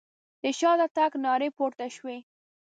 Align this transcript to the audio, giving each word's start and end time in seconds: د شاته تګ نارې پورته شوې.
د 0.41 0.43
شاته 0.59 0.87
تګ 0.97 1.11
نارې 1.25 1.49
پورته 1.57 1.85
شوې. 1.95 2.17